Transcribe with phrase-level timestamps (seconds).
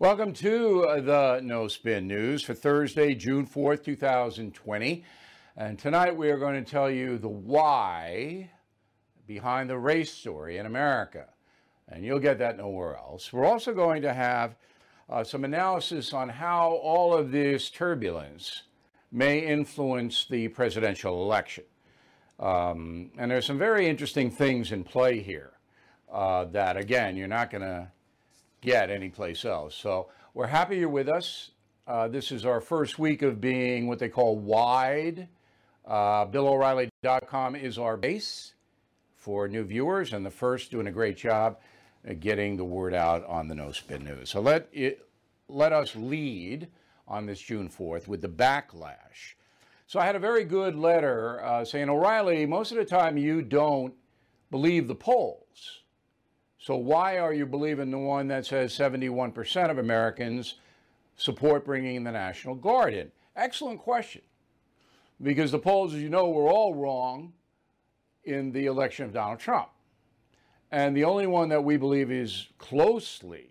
[0.00, 5.04] Welcome to uh, the No Spin News for Thursday, June 4th, 2020.
[5.56, 8.48] And tonight we are going to tell you the why
[9.26, 11.26] behind the race story in America.
[11.88, 13.32] And you'll get that nowhere else.
[13.32, 14.54] We're also going to have
[15.10, 18.62] uh, some analysis on how all of this turbulence
[19.10, 21.64] may influence the presidential election.
[22.38, 25.54] Um, and there's some very interesting things in play here
[26.12, 27.90] uh, that, again, you're not going to
[28.60, 29.74] get anyplace else.
[29.74, 31.50] So we're happy you're with us.
[31.86, 35.28] Uh, this is our first week of being what they call wide.
[35.86, 38.52] Uh, BillO'Reilly.com is our base
[39.16, 41.58] for new viewers, and the first doing a great job
[42.20, 44.30] getting the word out on the No Spin News.
[44.30, 45.06] So let it,
[45.48, 46.68] let us lead
[47.06, 49.34] on this June 4th with the backlash.
[49.86, 53.40] So I had a very good letter uh, saying, O'Reilly, most of the time you
[53.40, 53.94] don't
[54.50, 55.82] believe the polls.
[56.58, 60.56] So why are you believing the one that says 71% of Americans
[61.16, 63.10] support bringing the National Guard in?
[63.36, 64.22] Excellent question.
[65.22, 67.32] Because the polls, as you know, were all wrong
[68.24, 69.68] in the election of Donald Trump.
[70.70, 73.50] And the only one that we believe is closely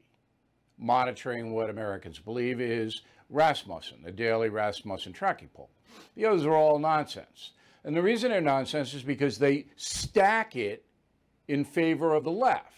[0.78, 5.69] monitoring what Americans believe is Rasmussen, the daily Rasmussen tracking poll.
[6.16, 7.52] The others are all nonsense.
[7.83, 10.85] And the reason they're nonsense is because they stack it
[11.47, 12.77] in favor of the left.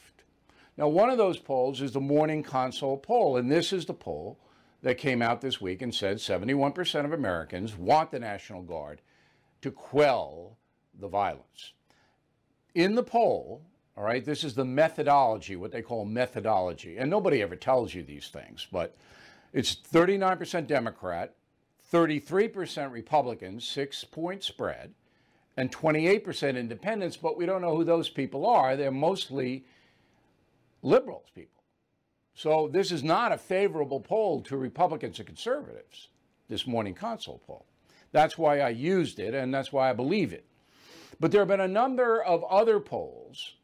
[0.80, 4.40] Now, one of those polls is the Morning Consult poll, and this is the poll
[4.82, 9.02] that came out this week and said 71% of Americans want the National Guard
[9.62, 10.56] to quell
[10.98, 11.74] the violence.
[12.76, 13.62] In the poll,
[13.98, 18.02] all right, this is the methodology, what they call methodology, and nobody ever tells you
[18.02, 18.96] these things, but
[19.52, 21.36] it's 39% Democrat,
[21.92, 24.94] 33% Republicans, six point spread,
[25.58, 28.78] and 28% independents, but we don't know who those people are.
[28.78, 29.66] They're mostly
[30.82, 31.64] liberals people.
[32.34, 36.08] So this is not a favorable poll to Republicans and conservatives,
[36.48, 37.66] this morning consult poll.
[38.12, 40.46] That's why I used it, and that's why I believe it.
[41.20, 43.56] But there have been a number of other polls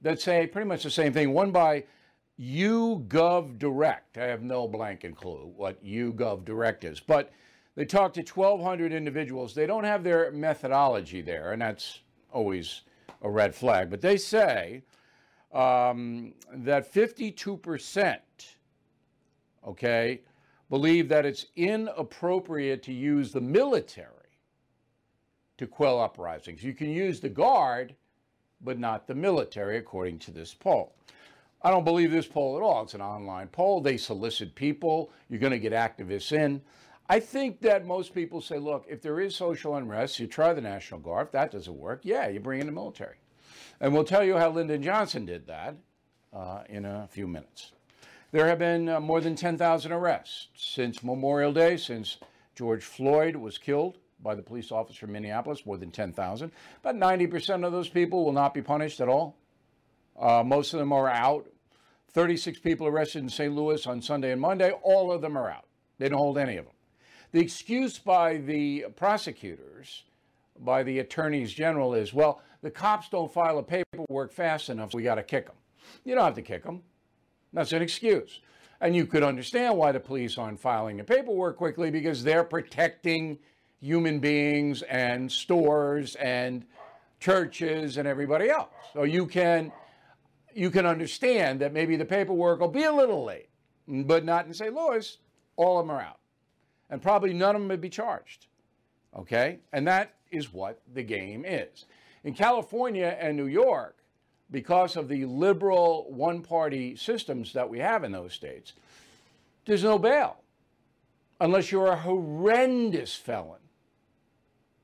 [0.00, 1.32] that say pretty much the same thing.
[1.32, 1.84] One by
[2.40, 4.18] YouGov Direct.
[4.18, 7.32] I have no blanket clue what YouGov Direct is, but
[7.74, 9.54] they talk to 1,200 individuals.
[9.54, 12.00] They don't have their methodology there, and that's
[12.32, 12.82] always
[13.22, 13.90] a red flag.
[13.90, 14.82] But they say
[15.54, 18.18] um, that 52%,
[19.66, 20.20] okay,
[20.68, 24.10] believe that it's inappropriate to use the military
[25.56, 26.64] to quell uprisings.
[26.64, 27.94] You can use the guard,
[28.60, 30.96] but not the military, according to this poll.
[31.62, 32.82] I don't believe this poll at all.
[32.82, 33.80] It's an online poll.
[33.80, 35.12] They solicit people.
[35.30, 36.60] You're going to get activists in.
[37.08, 40.60] I think that most people say, look, if there is social unrest, you try the
[40.60, 41.28] National Guard.
[41.28, 43.16] If that doesn't work, yeah, you bring in the military.
[43.80, 45.76] And we'll tell you how Lyndon Johnson did that
[46.32, 47.72] uh, in a few minutes.
[48.32, 52.18] There have been uh, more than 10,000 arrests since Memorial Day, since
[52.54, 56.50] George Floyd was killed by the police officer in Minneapolis, more than 10,000.
[56.80, 59.36] About 90% of those people will not be punished at all.
[60.18, 61.46] Uh, most of them are out.
[62.10, 63.54] 36 people arrested in St.
[63.54, 64.70] Louis on Sunday and Monday.
[64.82, 65.66] All of them are out.
[65.98, 66.74] They don't hold any of them.
[67.32, 70.04] The excuse by the prosecutors,
[70.60, 74.96] by the attorneys general, is well, the cops don't file a paperwork fast enough, so
[74.96, 75.56] we got to kick them.
[76.04, 76.82] You don't have to kick them.
[77.52, 78.40] That's an excuse.
[78.80, 83.38] And you could understand why the police aren't filing the paperwork quickly because they're protecting
[83.80, 86.64] human beings and stores and
[87.20, 88.68] churches and everybody else.
[88.92, 89.72] So you can
[90.54, 93.48] you can understand that maybe the paperwork will be a little late,
[93.88, 94.72] but not in St.
[94.72, 95.18] Louis,
[95.56, 96.20] all of them are out.
[96.90, 98.46] And probably none of them would be charged.
[99.16, 99.58] Okay?
[99.72, 101.84] And that is what the game is.
[102.24, 103.96] In California and New York,
[104.50, 108.72] because of the liberal one party systems that we have in those states,
[109.66, 110.36] there's no bail
[111.40, 113.60] unless you're a horrendous felon.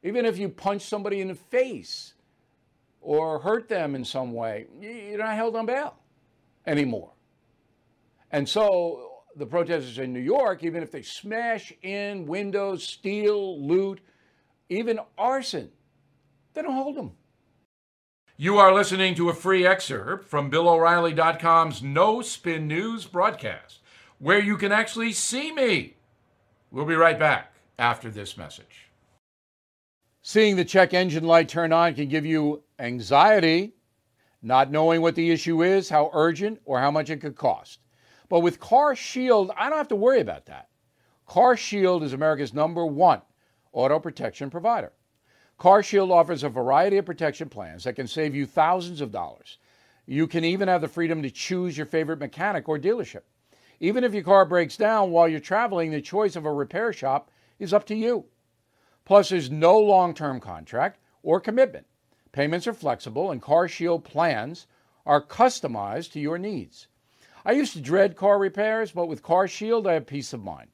[0.03, 2.15] Even if you punch somebody in the face
[3.01, 5.95] or hurt them in some way, you're not held on bail
[6.67, 7.13] anymore.
[8.31, 14.01] And so the protesters in New York, even if they smash in windows, steal, loot,
[14.71, 15.71] even arson,
[16.55, 17.13] they don't hold them.
[18.37, 23.81] You are listening to a free excerpt from BillO'Reilly.com's No Spin News broadcast,
[24.19, 25.97] where you can actually see me.
[26.71, 28.87] We'll be right back after this message.
[30.23, 33.75] Seeing the check engine light turn on can give you anxiety,
[34.41, 37.81] not knowing what the issue is, how urgent, or how much it could cost.
[38.29, 40.69] But with Car Shield, I don't have to worry about that.
[41.27, 43.21] Car Shield is America's number one
[43.73, 44.93] auto protection provider.
[45.59, 49.59] CarShield offers a variety of protection plans that can save you thousands of dollars.
[50.07, 53.23] You can even have the freedom to choose your favorite mechanic or dealership.
[53.79, 57.31] Even if your car breaks down while you're traveling, the choice of a repair shop
[57.59, 58.25] is up to you.
[59.05, 61.87] Plus, there's no long term contract or commitment.
[62.33, 64.67] Payments are flexible, and CarShield plans
[65.05, 66.89] are customized to your needs.
[67.45, 70.71] I used to dread car repairs, but with CarShield, I have peace of mind.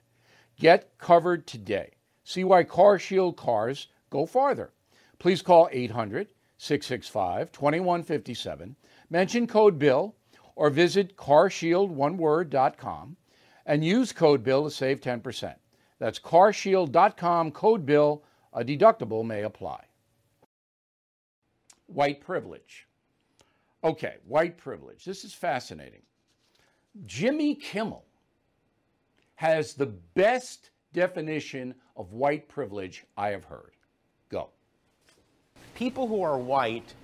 [0.58, 1.95] Get covered today.
[2.26, 4.72] See why CarShield cars go farther.
[5.20, 8.74] Please call 800 665 2157,
[9.08, 10.16] mention code BILL,
[10.56, 13.16] or visit carshieldoneword.com
[13.64, 15.54] and use code BILL to save 10%.
[16.00, 18.24] That's carshield.com, code BILL.
[18.52, 19.84] A deductible may apply.
[21.86, 22.88] White privilege.
[23.84, 25.04] Okay, white privilege.
[25.04, 26.02] This is fascinating.
[27.04, 28.04] Jimmy Kimmel
[29.36, 33.72] has the best definition of white privilege I have heard.
[34.30, 34.48] Go.
[35.74, 36.94] People who are white,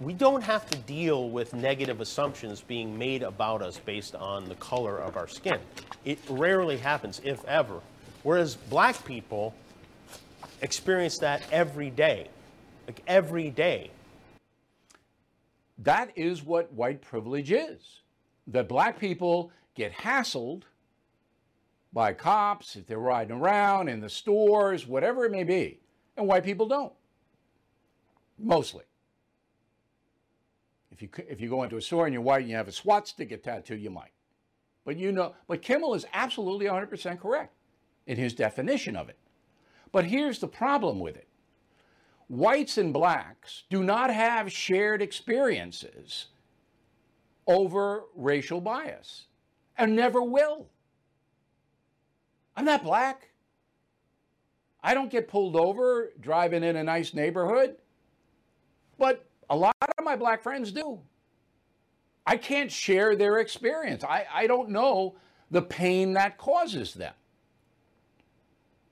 [0.00, 4.54] we don't have to deal with negative assumptions being made about us based on the
[4.54, 5.58] color of our skin.
[6.04, 7.80] It rarely happens, if ever.
[8.22, 9.52] Whereas black people
[10.62, 12.28] experience that every day.
[12.86, 13.90] Like every day.
[15.78, 18.00] That is what white privilege is.
[18.46, 20.62] That black people get hassled
[21.94, 25.80] by cops if they're riding around in the stores, whatever it may be,
[26.16, 26.92] and white people don't.
[28.36, 28.82] Mostly.
[30.90, 32.72] If you, if you go into a store and you're white and you have a
[32.72, 34.12] swastika tattoo, you might.
[34.84, 37.54] But you know, but Kimmel is absolutely 100% correct
[38.06, 39.18] in his definition of it.
[39.92, 41.28] But here's the problem with it
[42.28, 46.26] whites and blacks do not have shared experiences
[47.46, 49.26] over racial bias
[49.76, 50.68] and never will.
[52.56, 53.30] I'm not black.
[54.82, 57.76] I don't get pulled over driving in a nice neighborhood,
[58.98, 61.00] but a lot of my black friends do.
[62.26, 64.04] I can't share their experience.
[64.04, 65.16] I, I don't know
[65.50, 67.14] the pain that causes them.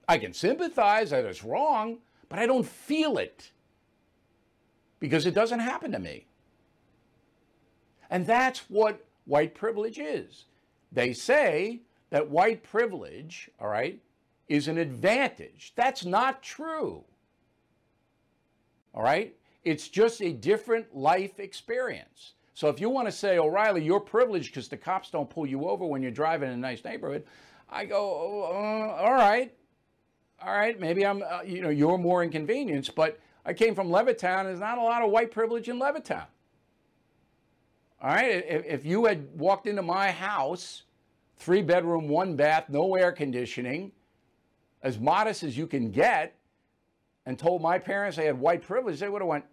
[0.08, 1.98] I can sympathize that it's wrong,
[2.28, 3.50] but I don't feel it
[5.00, 6.26] because it doesn't happen to me.
[8.10, 10.44] And that's what white privilege is.
[10.90, 11.80] They say
[12.12, 14.00] that white privilege, all right,
[14.48, 15.72] is an advantage.
[15.74, 17.02] That's not true.
[18.94, 19.34] All right?
[19.64, 22.34] It's just a different life experience.
[22.54, 25.68] So if you want to say, O'Reilly, you're privileged because the cops don't pull you
[25.68, 27.24] over when you're driving in a nice neighborhood,
[27.68, 29.52] I go, uh, all right
[30.44, 34.44] all right, maybe I'm, uh, you know, you're more inconvenienced, but I came from Levittown.
[34.44, 36.26] There's not a lot of white privilege in Levittown.
[38.00, 40.82] All right, if, if you had walked into my house,
[41.42, 43.90] three bedroom, one bath, no air conditioning,
[44.82, 46.36] as modest as you can get,
[47.26, 49.44] and told my parents I had white privilege, they would have went,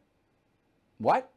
[0.99, 1.31] what?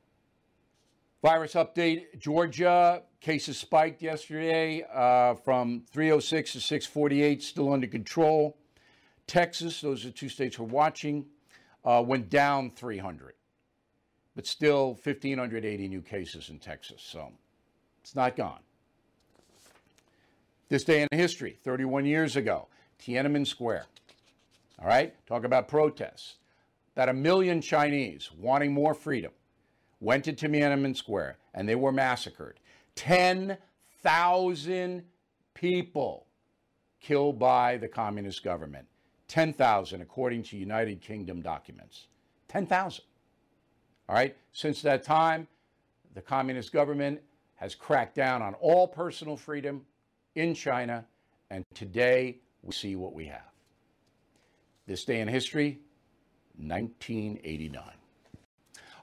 [1.23, 8.57] Virus update Georgia cases spiked yesterday uh, from 306 to 648, still under control.
[9.27, 11.25] Texas, those are two states we're watching,
[11.85, 13.35] uh, went down 300,
[14.35, 17.01] but still 1,580 new cases in Texas.
[17.03, 17.33] So
[18.03, 18.61] it's not gone.
[20.73, 22.67] This day in history, 31 years ago,
[22.99, 23.85] Tiananmen Square.
[24.79, 26.37] All right, talk about protests.
[26.97, 29.33] About a million Chinese wanting more freedom
[30.01, 32.59] went to Tiananmen Square and they were massacred.
[32.95, 35.05] 10,000
[35.53, 36.27] people
[37.03, 38.87] killed by the communist government.
[39.29, 42.07] 10,000 according to United Kingdom documents.
[42.49, 43.05] 10,000.
[44.09, 44.35] All right?
[44.55, 45.49] Since that time,
[46.15, 47.21] the communist government
[47.57, 49.85] has cracked down on all personal freedom
[50.35, 51.05] in China,
[51.51, 53.51] and today we see what we have.
[54.87, 55.81] This day in history,
[56.57, 57.83] 1989.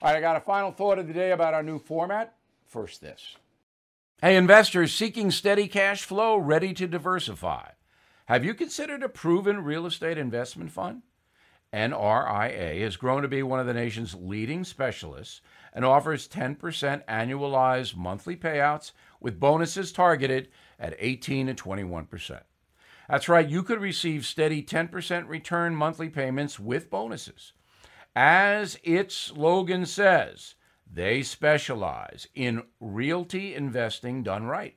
[0.02, 2.36] All right, I got a final thought of the day about our new format.
[2.68, 3.36] First, this.
[4.22, 7.70] Hey, investors seeking steady cash flow, ready to diversify.
[8.26, 11.04] Have you considered a proven real estate investment fund?
[11.74, 15.42] NRIA has grown to be one of the nation's leading specialists
[15.74, 16.58] and offers 10%
[17.06, 22.42] annualized monthly payouts with bonuses targeted at 18 to 21%.
[23.10, 27.54] That's right, you could receive steady 10% return monthly payments with bonuses.
[28.16, 30.56] As its slogan says,
[30.92, 34.76] they specialize in realty investing done right.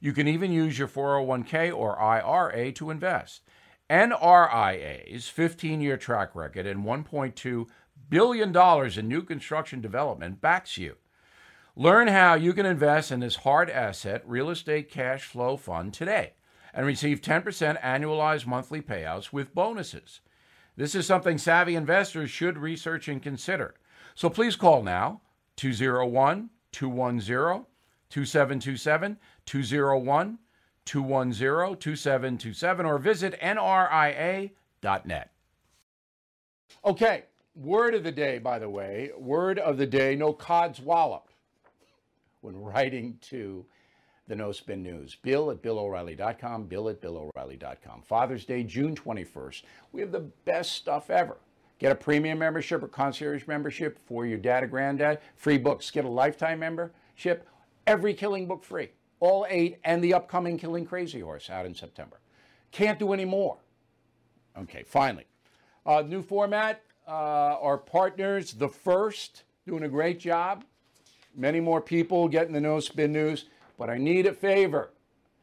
[0.00, 3.42] You can even use your 401k or IRA to invest.
[3.88, 7.66] NRIA's 15 year track record and $1.2
[8.08, 10.96] billion in new construction development backs you.
[11.76, 16.34] Learn how you can invest in this hard asset real estate cash flow fund today
[16.72, 20.20] and receive 10% annualized monthly payouts with bonuses.
[20.76, 23.74] This is something savvy investors should research and consider.
[24.14, 25.22] So please call now
[25.56, 27.66] 201 210
[28.08, 30.38] 2727 201
[30.84, 35.30] 210 2727 or visit nria.net.
[36.84, 37.24] Okay,
[37.56, 39.10] word of the day, by the way.
[39.18, 41.22] Word of the day no codswallop
[42.44, 43.64] when writing to
[44.28, 45.16] the No Spin News.
[45.16, 48.02] Bill at BillO'Reilly.com, Bill at BillO'Reilly.com.
[48.02, 49.62] Father's Day, June 21st.
[49.92, 51.38] We have the best stuff ever.
[51.78, 55.20] Get a premium membership or concierge membership for your dad or granddad.
[55.36, 55.90] Free books.
[55.90, 57.48] Get a lifetime membership.
[57.86, 58.90] Every killing book free.
[59.20, 62.20] All eight and the upcoming Killing Crazy Horse out in September.
[62.70, 63.56] Can't do any more.
[64.56, 65.24] Okay, finally.
[65.84, 66.82] Uh, new format.
[67.06, 67.10] Uh,
[67.60, 70.64] our partners, The First, doing a great job.
[71.36, 73.46] Many more people getting the No Spin News.
[73.78, 74.90] But I need a favor.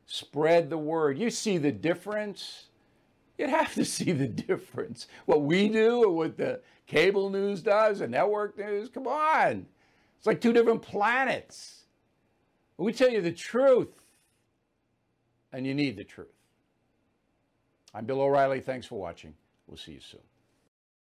[0.06, 1.18] Spread the word.
[1.18, 2.66] You see the difference?
[3.38, 5.08] You'd have to see the difference.
[5.26, 9.66] What we do and what the cable news does and network news, come on.
[10.18, 11.86] It's like two different planets.
[12.78, 13.90] We tell you the truth,
[15.54, 16.28] and you need the truth.
[17.94, 18.60] I'm Bill O'Reilly.
[18.60, 19.36] Thanks for watching.
[19.68, 20.22] We'll see you soon.